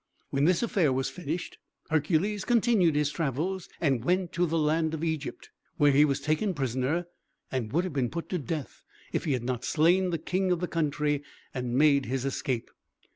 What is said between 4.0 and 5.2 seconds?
went to the land of